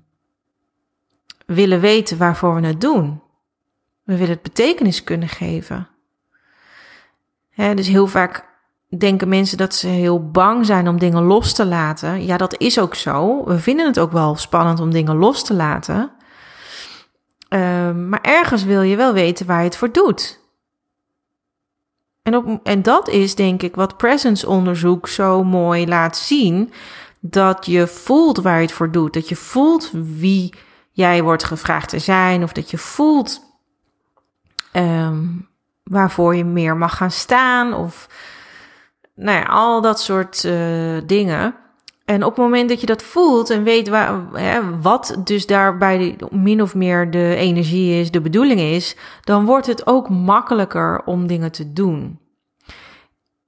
willen 1.47 1.81
weten 1.81 2.19
waarvoor 2.19 2.55
we 2.55 2.67
het 2.67 2.81
doen. 2.81 3.23
We 4.03 4.13
willen 4.17 4.35
het 4.35 4.43
betekenis 4.43 5.05
kunnen 5.05 5.29
geven. 5.29 5.89
dus 7.55 7.89
heel 7.89 8.07
vaak 8.07 8.50
denken 8.99 9.29
mensen 9.29 9.59
dat 9.59 9.75
ze 9.75 9.87
heel 9.87 10.31
bang 10.31 10.67
zijn 10.67 10.89
om 10.89 10.99
dingen 10.99 11.23
los 11.23 11.53
te 11.53 11.67
laten. 11.67 12.25
Ja, 12.25 12.37
dat 12.37 12.59
is 12.59 12.79
ook 12.79 12.95
zo. 12.95 13.45
We 13.45 13.59
vinden 13.59 13.87
het 13.87 13.99
ook 13.99 14.13
wel 14.13 14.37
spannend 14.37 14.81
om 14.81 14.91
dingen 14.91 15.17
los 15.17 15.45
te 15.45 15.55
laten. 15.55 16.11
Um, 17.49 18.09
maar 18.09 18.21
ergens 18.23 18.65
wil 18.65 18.83
je 18.83 18.97
wel 18.97 19.13
weten 19.13 19.47
waar 19.47 19.59
je 19.59 19.65
het 19.65 19.77
voor 19.77 19.93
doet. 19.93 20.41
En, 22.23 22.37
op, 22.37 22.61
en 22.63 22.83
dat 22.83 23.09
is 23.09 23.35
denk 23.35 23.63
ik 23.63 23.75
wat 23.75 23.97
presence 23.97 24.49
onderzoek 24.49 25.09
zo 25.09 25.45
mooi 25.45 25.87
laat 25.87 26.17
zien. 26.17 26.73
Dat 27.21 27.67
je 27.67 27.87
voelt 27.87 28.39
waar 28.39 28.57
je 28.57 28.63
het 28.67 28.73
voor 28.73 28.91
doet. 28.91 29.13
Dat 29.13 29.29
je 29.29 29.37
voelt 29.37 29.91
wie 29.93 30.55
jij 30.91 31.23
wordt 31.23 31.45
gevraagd 31.45 31.89
te 31.89 31.99
zijn. 31.99 32.43
Of 32.43 32.53
dat 32.53 32.71
je 32.71 32.79
voelt 32.79 33.41
um, 34.73 35.49
waarvoor 35.83 36.37
je 36.37 36.45
meer 36.45 36.77
mag 36.77 36.97
gaan 36.97 37.11
staan 37.11 37.75
of 37.75 38.09
nou 39.21 39.39
ja, 39.39 39.45
al 39.45 39.81
dat 39.81 40.01
soort 40.01 40.45
uh, 40.45 41.01
dingen. 41.07 41.55
En 42.05 42.25
op 42.25 42.31
het 42.31 42.45
moment 42.45 42.69
dat 42.69 42.81
je 42.81 42.87
dat 42.87 43.03
voelt 43.03 43.51
en 43.51 43.63
weet 43.63 43.89
waar, 43.89 44.21
hè, 44.33 44.81
wat 44.81 45.21
dus 45.25 45.47
daarbij 45.47 46.17
min 46.31 46.63
of 46.63 46.75
meer 46.75 47.11
de 47.11 47.35
energie 47.35 48.01
is, 48.01 48.11
de 48.11 48.21
bedoeling 48.21 48.61
is, 48.61 48.97
dan 49.25 49.45
wordt 49.45 49.67
het 49.67 49.87
ook 49.87 50.09
makkelijker 50.09 51.03
om 51.05 51.27
dingen 51.27 51.53
te 51.53 51.73
doen. 51.73 52.19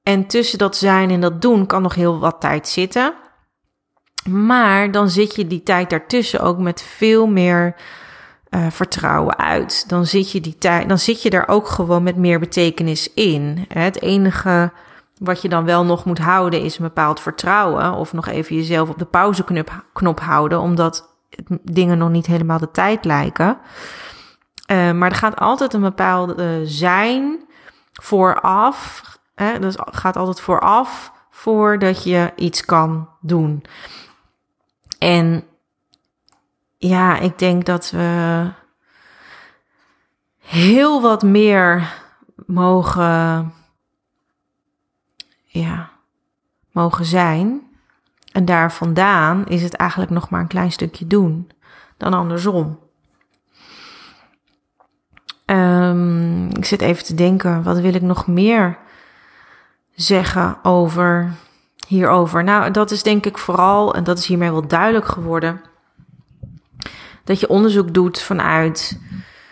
En 0.02 0.26
tussen 0.26 0.58
dat 0.58 0.76
zijn 0.76 1.10
en 1.10 1.20
dat 1.20 1.42
doen 1.42 1.66
kan 1.66 1.82
nog 1.82 1.94
heel 1.94 2.18
wat 2.18 2.40
tijd 2.40 2.68
zitten. 2.68 3.14
Maar 4.28 4.90
dan 4.90 5.08
zit 5.08 5.34
je 5.34 5.46
die 5.46 5.62
tijd 5.62 5.90
daartussen 5.90 6.40
ook 6.40 6.58
met 6.58 6.82
veel 6.82 7.26
meer 7.26 7.74
uh, 8.50 8.66
vertrouwen 8.70 9.38
uit. 9.38 9.88
Dan 9.88 10.06
zit 10.06 10.30
je 10.30 10.40
die 10.40 10.58
tijd, 10.58 10.88
dan 10.88 10.98
zit 10.98 11.22
je 11.22 11.30
daar 11.30 11.48
ook 11.48 11.68
gewoon 11.68 12.02
met 12.02 12.16
meer 12.16 12.38
betekenis 12.38 13.12
in. 13.14 13.64
Het 13.68 14.02
enige 14.02 14.72
wat 15.22 15.42
je 15.42 15.48
dan 15.48 15.64
wel 15.64 15.84
nog 15.84 16.04
moet 16.04 16.18
houden 16.18 16.60
is 16.60 16.78
een 16.78 16.84
bepaald 16.84 17.20
vertrouwen. 17.20 17.92
Of 17.92 18.12
nog 18.12 18.28
even 18.28 18.56
jezelf 18.56 18.88
op 18.88 18.98
de 18.98 19.04
pauzeknop 19.04 19.84
knop 19.92 20.20
houden, 20.20 20.60
omdat 20.60 21.16
dingen 21.62 21.98
nog 21.98 22.10
niet 22.10 22.26
helemaal 22.26 22.58
de 22.58 22.70
tijd 22.70 23.04
lijken. 23.04 23.58
Uh, 24.66 24.92
maar 24.92 25.10
er 25.10 25.16
gaat 25.16 25.36
altijd 25.36 25.74
een 25.74 25.80
bepaalde 25.80 26.60
zijn 26.64 27.44
vooraf. 27.92 29.02
Hè? 29.34 29.58
Dus 29.58 29.74
gaat 29.78 30.16
altijd 30.16 30.40
vooraf 30.40 31.12
voordat 31.30 32.04
je 32.04 32.32
iets 32.36 32.64
kan 32.64 33.08
doen. 33.20 33.64
En 34.98 35.44
ja, 36.76 37.18
ik 37.18 37.38
denk 37.38 37.64
dat 37.64 37.90
we 37.90 38.48
heel 40.38 41.02
wat 41.02 41.22
meer 41.22 41.94
mogen, 42.46 43.52
ja, 45.52 45.90
mogen 46.70 47.04
zijn. 47.04 47.60
En 48.32 48.44
daar 48.44 48.72
vandaan 48.72 49.46
is 49.46 49.62
het 49.62 49.74
eigenlijk 49.74 50.10
nog 50.10 50.30
maar 50.30 50.40
een 50.40 50.46
klein 50.46 50.72
stukje 50.72 51.06
doen 51.06 51.50
dan 51.96 52.14
andersom. 52.14 52.78
Um, 55.46 56.48
ik 56.48 56.64
zit 56.64 56.80
even 56.80 57.04
te 57.04 57.14
denken, 57.14 57.62
wat 57.62 57.78
wil 57.78 57.94
ik 57.94 58.02
nog 58.02 58.26
meer 58.26 58.78
zeggen 59.94 60.64
over 60.64 61.32
hierover? 61.86 62.44
Nou, 62.44 62.70
dat 62.70 62.90
is 62.90 63.02
denk 63.02 63.26
ik 63.26 63.38
vooral, 63.38 63.94
en 63.94 64.04
dat 64.04 64.18
is 64.18 64.26
hiermee 64.26 64.50
wel 64.50 64.66
duidelijk 64.66 65.06
geworden 65.06 65.60
dat 67.24 67.40
je 67.40 67.48
onderzoek 67.48 67.94
doet 67.94 68.20
vanuit 68.20 69.00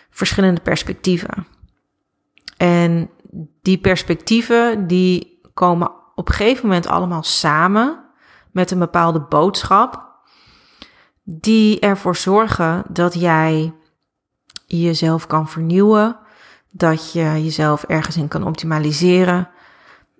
verschillende 0.09 0.61
perspectieven. 0.61 1.47
En 2.57 3.09
die 3.61 3.77
perspectieven 3.77 4.87
die 4.87 5.30
komen 5.53 5.91
op 6.15 6.27
een 6.27 6.33
gegeven 6.33 6.67
moment 6.67 6.87
allemaal 6.87 7.23
samen 7.23 7.99
met 8.51 8.71
een 8.71 8.79
bepaalde 8.79 9.19
boodschap 9.21 10.09
die 11.23 11.79
ervoor 11.79 12.15
zorgen 12.15 12.83
dat 12.89 13.13
jij 13.13 13.73
jezelf 14.65 15.27
kan 15.27 15.49
vernieuwen, 15.49 16.17
dat 16.71 17.11
je 17.11 17.43
jezelf 17.43 17.83
ergens 17.83 18.17
in 18.17 18.27
kan 18.27 18.43
optimaliseren, 18.43 19.49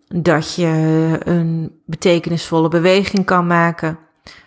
dat 0.08 0.56
je 0.56 1.18
een 1.24 1.82
betekenisvolle 1.86 2.68
beweging 2.68 3.26
kan 3.26 3.48
maken 3.48 4.00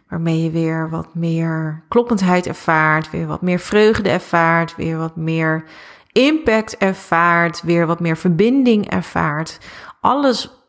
waarmee 0.09 0.43
je 0.43 0.50
weer 0.50 0.91
wat 0.91 1.14
meer 1.14 1.85
kloppendheid 1.88 2.47
ervaart, 2.47 3.11
weer 3.11 3.26
wat 3.26 3.43
meer 3.43 3.59
vreugde 3.59 4.09
ervaart, 4.11 4.76
weer 4.76 4.99
wat 4.99 5.17
meer 5.17 5.64
impact 6.12 6.76
ervaart, 6.76 7.62
weer 7.62 7.87
wat 7.87 8.00
meer 8.00 8.17
verbinding 8.17 8.91
ervaart. 8.91 9.59
Alles 10.00 10.63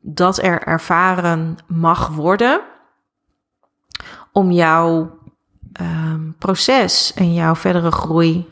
dat 0.00 0.42
er 0.42 0.62
ervaren 0.62 1.56
mag 1.66 2.08
worden, 2.08 2.60
om 4.32 4.50
jouw 4.50 5.18
ehm, 5.72 6.30
proces 6.38 7.12
en 7.14 7.34
jouw 7.34 7.54
verdere 7.54 7.90
groei 7.90 8.50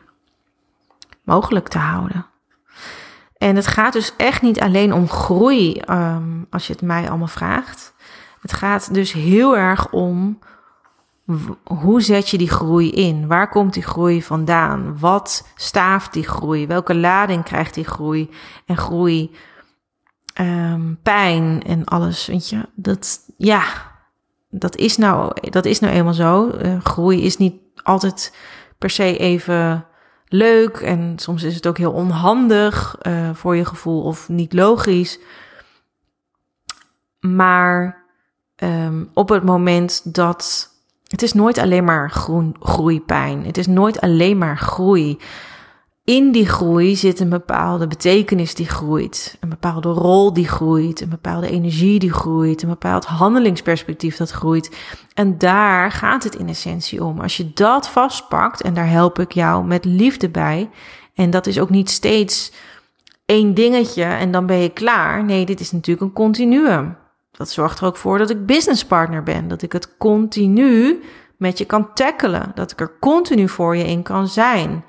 mogelijk 1.23 1.69
te 1.69 1.79
houden. 1.79 2.27
En 3.37 3.57
het 3.57 3.67
gaat 3.67 3.93
dus 3.93 4.17
echt 4.17 4.43
niet 4.43 4.61
alleen 4.61 4.93
om 4.93 5.09
groei, 5.09 5.73
ehm, 5.73 6.43
als 6.51 6.67
je 6.67 6.73
het 6.73 6.83
mij 6.83 7.09
allemaal 7.09 7.27
vraagt. 7.27 7.95
Het 8.41 8.53
gaat 8.53 8.95
dus 8.95 9.13
heel 9.13 9.57
erg 9.57 9.91
om 9.91 10.39
hoe 11.65 12.01
zet 12.01 12.29
je 12.29 12.39
die 12.39 12.51
groei 12.51 12.91
in? 12.91 13.27
Waar 13.27 13.49
komt 13.49 13.75
die 13.75 13.83
groei 13.83 14.23
vandaan? 14.23 14.99
Wat 14.99 15.49
staaft 15.55 16.13
die 16.13 16.29
groei? 16.29 16.67
Welke 16.67 16.95
lading 16.95 17.45
krijgt 17.45 17.75
die 17.75 17.85
groei? 17.85 18.31
En 18.67 18.77
groei, 18.77 19.31
um, 20.41 20.99
pijn 21.03 21.63
en 21.63 21.85
alles, 21.85 22.27
weet 22.27 22.49
je? 22.49 22.69
Dat, 22.75 23.21
ja, 23.37 23.65
dat 24.51 24.77
is 24.77 24.97
nou, 24.97 25.51
dat 25.51 25.65
is 25.65 25.81
nou 25.81 25.95
eenmaal 25.95 26.15
zo. 26.15 26.49
Uh, 26.49 26.81
groei 26.83 27.23
is 27.23 27.37
niet 27.37 27.55
altijd 27.83 28.37
per 28.79 28.91
se 28.91 29.17
even 29.17 29.87
leuk 30.27 30.77
en 30.77 31.13
soms 31.17 31.43
is 31.43 31.55
het 31.55 31.67
ook 31.67 31.79
heel 31.79 31.93
onhandig 31.93 32.97
uh, 33.03 33.31
voor 33.33 33.57
je 33.57 33.65
gevoel 33.65 34.03
of 34.03 34.29
niet 34.29 34.53
logisch. 34.53 35.19
Maar 37.21 38.05
um, 38.57 39.11
op 39.15 39.29
het 39.29 39.45
moment 39.45 40.15
dat 40.15 40.71
het 41.07 41.23
is 41.23 41.33
nooit 41.33 41.59
alleen 41.59 41.85
maar 41.85 42.11
groen, 42.11 42.57
groeipijn. 42.61 43.45
Het 43.45 43.59
is 43.59 43.67
nooit 43.67 44.01
alleen 44.01 44.39
maar 44.39 44.59
groei. 44.59 45.19
In 46.11 46.33
die 46.33 46.47
groei 46.47 46.97
zit 46.97 47.21
een 47.21 47.29
bepaalde 47.29 47.87
betekenis 47.87 48.55
die 48.55 48.69
groeit, 48.69 49.37
een 49.41 49.49
bepaalde 49.49 49.89
rol 49.89 50.33
die 50.33 50.49
groeit, 50.49 51.01
een 51.01 51.09
bepaalde 51.09 51.51
energie 51.51 51.99
die 51.99 52.13
groeit, 52.13 52.63
een 52.63 52.69
bepaald 52.69 53.05
handelingsperspectief 53.05 54.17
dat 54.17 54.31
groeit. 54.31 54.77
En 55.15 55.39
daar 55.39 55.93
gaat 55.93 56.25
het 56.25 56.35
in 56.35 56.49
essentie 56.49 57.05
om. 57.05 57.21
Als 57.21 57.37
je 57.37 57.53
dat 57.55 57.89
vastpakt, 57.89 58.63
en 58.63 58.75
daar 58.75 58.89
help 58.89 59.19
ik 59.19 59.33
jou 59.33 59.65
met 59.65 59.85
liefde 59.85 60.29
bij, 60.29 60.71
en 61.15 61.31
dat 61.31 61.47
is 61.47 61.61
ook 61.61 61.71
niet 61.71 61.91
steeds 61.91 62.53
één 63.27 63.55
dingetje 63.55 64.05
en 64.05 64.31
dan 64.31 64.47
ben 64.47 64.59
je 64.59 64.69
klaar. 64.69 65.25
Nee, 65.25 65.47
dit 65.47 65.61
is 65.61 65.73
natuurlijk 65.73 66.07
een 66.07 66.13
continuum. 66.13 66.97
Dat 67.31 67.51
zorgt 67.51 67.81
er 67.81 67.87
ook 67.87 67.97
voor 67.97 68.19
dat 68.19 68.31
ik 68.31 68.47
businesspartner 68.47 69.23
ben. 69.23 69.49
Dat 69.49 69.63
ik 69.63 69.73
het 69.73 69.97
continu 69.97 71.03
met 71.37 71.59
je 71.59 71.65
kan 71.65 71.95
tackelen. 71.95 72.53
Dat 72.55 72.71
ik 72.73 72.81
er 72.81 72.99
continu 73.01 73.49
voor 73.49 73.77
je 73.77 73.85
in 73.85 74.03
kan 74.03 74.29
zijn. 74.29 74.85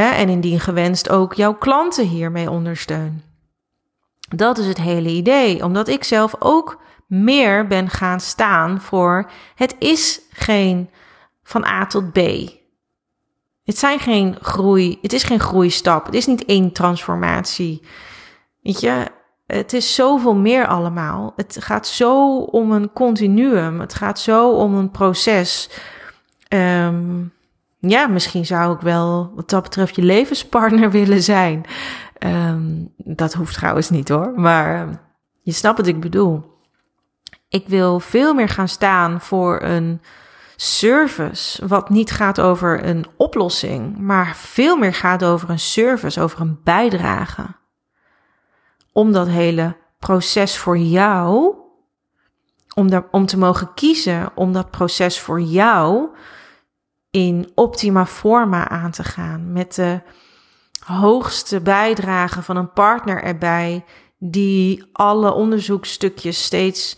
En 0.00 0.28
indien 0.28 0.60
gewenst 0.60 1.08
ook 1.08 1.34
jouw 1.34 1.54
klanten 1.54 2.06
hiermee 2.06 2.50
ondersteun. 2.50 3.22
Dat 4.28 4.58
is 4.58 4.66
het 4.66 4.80
hele 4.80 5.08
idee. 5.08 5.64
Omdat 5.64 5.88
ik 5.88 6.04
zelf 6.04 6.34
ook 6.38 6.80
meer 7.06 7.66
ben 7.66 7.90
gaan 7.90 8.20
staan 8.20 8.80
voor 8.80 9.30
het 9.54 9.76
is 9.78 10.20
geen 10.32 10.90
van 11.42 11.64
A 11.64 11.86
tot 11.86 12.12
B. 12.12 12.18
Het 13.64 13.78
zijn 13.78 13.98
geen 13.98 14.36
groei, 14.40 14.98
het 15.02 15.12
is 15.12 15.22
geen 15.22 15.40
groeistap. 15.40 16.06
Het 16.06 16.14
is 16.14 16.26
niet 16.26 16.44
één 16.44 16.72
transformatie. 16.72 17.82
Weet 18.62 18.80
je, 18.80 19.06
het 19.46 19.72
is 19.72 19.94
zoveel 19.94 20.34
meer 20.34 20.66
allemaal. 20.66 21.32
Het 21.36 21.56
gaat 21.60 21.86
zo 21.86 22.38
om 22.38 22.72
een 22.72 22.92
continuum. 22.92 23.80
Het 23.80 23.94
gaat 23.94 24.20
zo 24.20 24.50
om 24.50 24.74
een 24.74 24.90
proces. 24.90 25.70
Um, 26.48 27.32
ja, 27.90 28.06
misschien 28.06 28.46
zou 28.46 28.74
ik 28.74 28.80
wel 28.80 29.32
wat 29.34 29.50
dat 29.50 29.62
betreft 29.62 29.96
je 29.96 30.02
levenspartner 30.02 30.90
willen 31.00 31.22
zijn. 31.22 31.64
Um, 32.18 32.92
dat 32.96 33.32
hoeft 33.32 33.54
trouwens 33.54 33.90
niet 33.90 34.08
hoor. 34.08 34.32
Maar 34.36 34.74
ehm, 34.74 34.94
je 35.42 35.52
snapt 35.52 35.78
wat 35.78 35.86
ik 35.86 36.00
bedoel. 36.00 36.50
Ik 37.48 37.68
wil 37.68 38.00
veel 38.00 38.34
meer 38.34 38.48
gaan 38.48 38.68
staan 38.68 39.20
voor 39.20 39.62
een 39.62 40.00
service. 40.56 41.66
Wat 41.66 41.88
niet 41.90 42.10
gaat 42.10 42.40
over 42.40 42.84
een 42.84 43.06
oplossing, 43.16 43.98
maar 43.98 44.36
veel 44.36 44.76
meer 44.76 44.94
gaat 44.94 45.24
over 45.24 45.50
een 45.50 45.58
service, 45.58 46.20
over 46.20 46.40
een 46.40 46.60
bijdrage 46.64 47.46
om 48.92 49.12
dat 49.12 49.28
hele 49.28 49.76
proces 49.98 50.58
voor 50.58 50.78
jou, 50.78 51.54
om, 52.74 52.90
daar, 52.90 53.04
om 53.10 53.26
te 53.26 53.38
mogen 53.38 53.74
kiezen 53.74 54.30
om 54.34 54.52
dat 54.52 54.70
proces 54.70 55.20
voor 55.20 55.40
jou 55.40 56.08
in 57.12 57.50
optima 57.54 58.06
forma 58.06 58.68
aan 58.68 58.90
te 58.90 59.04
gaan. 59.04 59.52
Met 59.52 59.74
de 59.74 60.00
hoogste 60.84 61.60
bijdrage 61.60 62.42
van 62.42 62.56
een 62.56 62.72
partner 62.72 63.22
erbij, 63.22 63.84
die 64.18 64.84
alle 64.92 65.32
onderzoekstukjes 65.32 66.44
steeds 66.44 66.96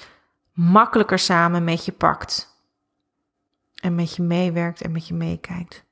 makkelijker 0.53 1.19
samen 1.19 1.65
met 1.65 1.85
je 1.85 1.93
pakt. 1.93 2.53
En 3.81 3.95
met 3.95 4.17
je 4.17 4.23
meewerkt 4.23 4.81
en 4.81 4.93
met 4.93 5.09
je 5.09 5.15
meekijkt. 5.15 5.85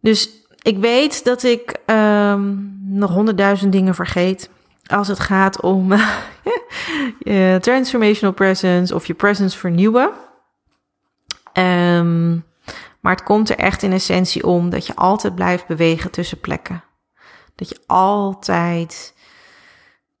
Dus 0.00 0.30
ik 0.62 0.78
weet 0.78 1.24
dat 1.24 1.42
ik 1.42 1.80
um, 1.86 2.78
nog 2.82 3.10
honderdduizend 3.10 3.72
dingen 3.72 3.94
vergeet. 3.94 4.50
Als 4.86 5.08
het 5.08 5.20
gaat 5.20 5.60
om 5.60 5.92
transformational 7.60 8.34
presence 8.34 8.94
of 8.94 9.06
je 9.06 9.14
presence 9.14 9.58
vernieuwen. 9.58 10.10
Um, 11.52 12.44
maar 13.02 13.12
het 13.12 13.22
komt 13.22 13.50
er 13.50 13.58
echt 13.58 13.82
in 13.82 13.92
essentie 13.92 14.46
om 14.46 14.70
dat 14.70 14.86
je 14.86 14.96
altijd 14.96 15.34
blijft 15.34 15.66
bewegen 15.66 16.10
tussen 16.10 16.40
plekken. 16.40 16.84
Dat 17.54 17.68
je 17.68 17.78
altijd 17.86 19.14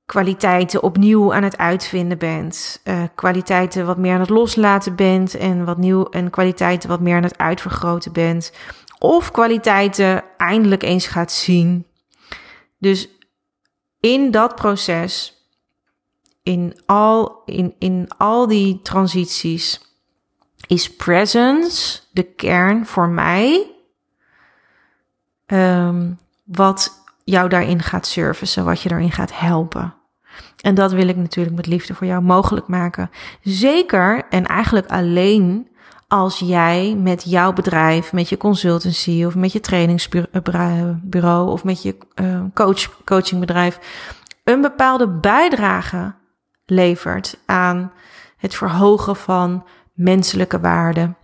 kwaliteiten 0.06 0.82
opnieuw 0.82 1.34
aan 1.34 1.42
het 1.42 1.58
uitvinden 1.58 2.18
bent. 2.18 2.80
Uh, 2.84 3.02
kwaliteiten 3.14 3.86
wat 3.86 3.98
meer 3.98 4.14
aan 4.14 4.20
het 4.20 4.28
loslaten 4.28 4.96
bent. 4.96 5.34
En, 5.34 5.64
wat 5.64 5.78
nieuw, 5.78 6.04
en 6.04 6.30
kwaliteiten 6.30 6.88
wat 6.88 7.00
meer 7.00 7.16
aan 7.16 7.22
het 7.22 7.38
uitvergroten 7.38 8.12
bent 8.12 8.52
of 9.02 9.30
kwaliteiten 9.30 10.24
eindelijk 10.36 10.82
eens 10.82 11.06
gaat 11.06 11.32
zien. 11.32 11.86
Dus 12.78 13.08
in 14.00 14.30
dat 14.30 14.54
proces, 14.54 15.36
in 16.42 16.80
al, 16.86 17.42
in, 17.44 17.74
in 17.78 18.08
al 18.16 18.46
die 18.46 18.80
transities, 18.82 19.80
is 20.66 20.96
presence 20.96 22.00
de 22.10 22.22
kern 22.22 22.86
voor 22.86 23.08
mij. 23.08 23.66
Um, 25.46 26.18
wat 26.44 27.02
jou 27.24 27.48
daarin 27.48 27.82
gaat 27.82 28.06
servicen, 28.06 28.64
wat 28.64 28.80
je 28.80 28.88
daarin 28.88 29.12
gaat 29.12 29.38
helpen. 29.38 29.94
En 30.60 30.74
dat 30.74 30.92
wil 30.92 31.08
ik 31.08 31.16
natuurlijk 31.16 31.56
met 31.56 31.66
liefde 31.66 31.94
voor 31.94 32.06
jou 32.06 32.22
mogelijk 32.22 32.66
maken. 32.66 33.10
Zeker 33.42 34.22
en 34.30 34.46
eigenlijk 34.46 34.86
alleen 34.86 35.68
als 36.08 36.38
jij 36.38 36.96
met 36.98 37.22
jouw 37.24 37.52
bedrijf, 37.52 38.12
met 38.12 38.28
je 38.28 38.36
consultancy 38.36 39.24
of 39.26 39.34
met 39.34 39.52
je 39.52 39.60
trainingsbureau 39.60 41.50
of 41.50 41.64
met 41.64 41.82
je 41.82 41.96
uh, 42.14 42.40
coach, 42.54 43.04
coachingbedrijf 43.04 43.78
een 44.44 44.60
bepaalde 44.60 45.08
bijdrage 45.08 46.14
levert 46.66 47.38
aan 47.46 47.92
het 48.36 48.54
verhogen 48.54 49.16
van 49.16 49.66
menselijke 49.92 50.60
waarde 50.60 51.14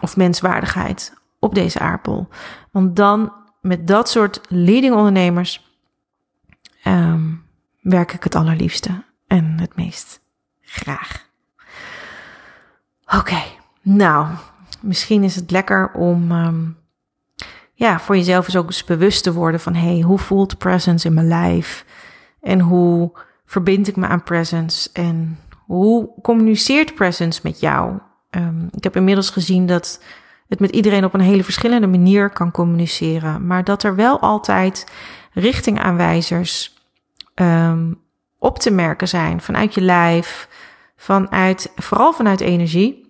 of 0.00 0.16
menswaardigheid 0.16 1.14
op 1.38 1.54
deze 1.54 1.78
aardbol. 1.78 2.28
Want 2.70 2.96
dan 2.96 3.32
met 3.60 3.86
dat 3.86 4.08
soort 4.08 4.40
leading 4.48 4.94
ondernemers 4.94 5.72
um, 6.84 7.44
werk 7.80 8.12
ik 8.12 8.24
het 8.24 8.34
allerliefste 8.34 9.04
en 9.26 9.60
het 9.60 9.76
meest 9.76 10.20
graag. 10.60 11.28
Oké. 13.18 13.42
Nou, 13.82 14.26
misschien 14.80 15.22
is 15.22 15.34
het 15.34 15.50
lekker 15.50 15.92
om 15.92 16.32
um, 16.32 16.76
ja, 17.74 18.00
voor 18.00 18.16
jezelf 18.16 18.46
eens 18.46 18.56
ook 18.56 18.66
eens 18.66 18.84
bewust 18.84 19.22
te 19.22 19.32
worden 19.32 19.60
van 19.60 19.74
hey, 19.74 20.00
hoe 20.00 20.18
voelt 20.18 20.58
presence 20.58 21.06
in 21.06 21.14
mijn 21.14 21.28
lijf? 21.28 21.84
En 22.40 22.60
hoe 22.60 23.12
verbind 23.44 23.88
ik 23.88 23.96
me 23.96 24.06
aan 24.06 24.22
presence? 24.22 24.90
En 24.92 25.38
hoe 25.64 26.10
communiceert 26.22 26.94
presence 26.94 27.40
met 27.42 27.60
jou? 27.60 27.98
Um, 28.30 28.68
ik 28.70 28.84
heb 28.84 28.96
inmiddels 28.96 29.30
gezien 29.30 29.66
dat 29.66 30.02
het 30.48 30.60
met 30.60 30.70
iedereen 30.70 31.04
op 31.04 31.14
een 31.14 31.20
hele 31.20 31.44
verschillende 31.44 31.86
manier 31.86 32.30
kan 32.30 32.50
communiceren, 32.50 33.46
maar 33.46 33.64
dat 33.64 33.82
er 33.82 33.94
wel 33.94 34.20
altijd 34.20 34.86
richtingaanwijzers 35.32 36.74
um, 37.34 38.00
op 38.38 38.58
te 38.58 38.70
merken 38.70 39.08
zijn 39.08 39.40
vanuit 39.40 39.74
je 39.74 39.80
lijf, 39.80 40.48
vanuit, 40.96 41.72
vooral 41.76 42.12
vanuit 42.12 42.40
energie. 42.40 43.02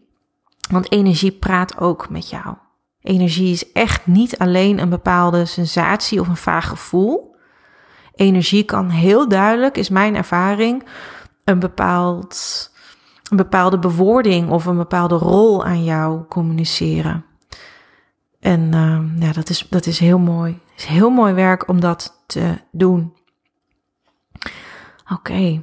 Want 0.71 0.93
energie 0.93 1.33
praat 1.33 1.79
ook 1.79 2.11
met 2.11 2.31
jou. 2.31 2.55
Energie 3.01 3.53
is 3.53 3.73
echt 3.73 4.07
niet 4.07 4.39
alleen 4.39 4.79
een 4.79 4.89
bepaalde 4.89 5.45
sensatie 5.45 6.21
of 6.21 6.29
een 6.29 6.37
vaag 6.37 6.69
gevoel. 6.69 7.37
Energie 8.15 8.65
kan 8.65 8.89
heel 8.89 9.29
duidelijk, 9.29 9.77
is 9.77 9.89
mijn 9.89 10.17
ervaring, 10.17 10.85
een, 11.45 11.59
bepaald, 11.59 12.71
een 13.31 13.37
bepaalde 13.37 13.79
bewoording 13.79 14.51
of 14.51 14.65
een 14.65 14.77
bepaalde 14.77 15.15
rol 15.15 15.65
aan 15.65 15.85
jou 15.85 16.25
communiceren. 16.29 17.25
En 18.41 18.61
uh, 18.61 19.27
ja, 19.27 19.33
dat 19.33 19.49
is, 19.49 19.67
dat 19.71 19.87
is 19.87 19.99
heel 19.99 20.19
mooi. 20.19 20.61
Het 20.71 20.81
is 20.81 20.85
heel 20.85 21.11
mooi 21.11 21.33
werk 21.33 21.69
om 21.69 21.81
dat 21.81 22.23
te 22.27 22.59
doen. 22.71 23.15
Oké, 25.13 25.63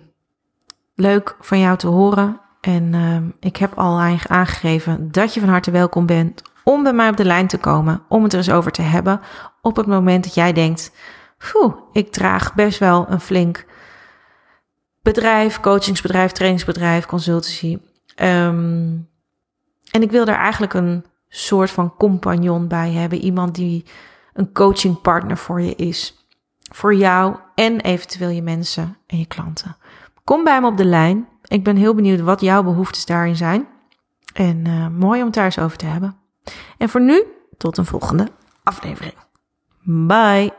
leuk 0.96 1.36
van 1.40 1.60
jou 1.60 1.78
te 1.78 1.88
horen 1.88 2.40
En 2.62 2.94
uh, 2.94 3.18
ik 3.40 3.58
heb 3.58 3.74
al 3.74 4.00
aangegeven 4.28 5.12
dat 5.12 5.34
je 5.34 5.40
van 5.40 5.50
harte 5.50 5.72
welkom 5.72 6.06
bent 6.06 6.42
om 6.64 6.84
bij 6.84 6.94
mij 6.94 7.10
op 7.10 7.18
de 7.18 7.26
lijn 7.26 7.48
te 7.48 7.58
komen, 7.58 8.02
om 8.08 8.24
het 8.24 8.32
er 8.32 8.38
eens 8.38 8.52
over 8.52 8.72
te 8.72 8.82
hebben. 8.82 9.22
Op 9.62 9.76
het 9.76 9.86
moment 9.86 10.24
dat 10.24 10.34
jij 10.34 10.54
denkt, 10.54 10.92
ik 11.92 12.12
draag 12.12 12.54
best 12.54 12.80
wel 12.80 13.06
een 13.10 13.20
flink 13.20 13.66
bedrijf, 15.02 15.60
coachingsbedrijf, 15.60 16.32
trainingsbedrijf, 16.32 17.06
consultancy. 17.06 17.78
Um, 18.16 19.10
en 19.92 20.02
ik 20.02 20.12
wil 20.12 20.26
daar 20.26 20.40
eigenlijk 20.40 20.74
een 20.74 21.06
soort 21.30 21.72
van 21.72 21.96
compagnon 21.98 22.68
bij 22.68 22.92
hebben. 22.92 23.20
Iemand 23.20 23.56
die 23.56 23.86
een 24.34 24.52
coachingpartner 24.52 25.38
voor 25.38 25.62
je 25.62 25.76
is. 25.76 26.26
Voor 26.74 26.96
jou 26.96 27.36
en 27.56 27.82
eventueel 27.82 28.30
je 28.30 28.42
mensen 28.42 28.98
en 29.08 29.18
je 29.18 29.26
klanten. 29.26 29.78
Kom 30.24 30.44
bij 30.44 30.62
me 30.62 30.68
op 30.68 30.78
de 30.78 30.86
lijn. 30.86 31.28
Ik 31.44 31.64
ben 31.64 31.76
heel 31.76 31.96
benieuwd 31.96 32.20
wat 32.20 32.42
jouw 32.42 32.64
behoeftes 32.64 33.06
daarin 33.06 33.36
zijn. 33.36 33.68
En 34.34 34.68
uh, 34.68 34.88
mooi 34.88 35.20
om 35.20 35.26
het 35.26 35.36
daar 35.36 35.46
eens 35.46 35.60
over 35.60 35.78
te 35.78 35.86
hebben. 35.86 36.16
En 36.78 36.90
voor 36.90 37.02
nu, 37.02 37.24
tot 37.58 37.78
een 37.78 37.86
volgende 37.86 38.28
aflevering. 38.64 39.14
Bye. 39.84 40.54